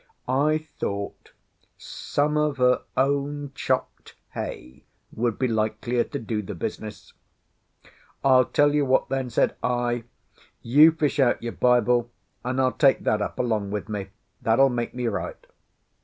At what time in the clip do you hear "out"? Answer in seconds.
11.19-11.43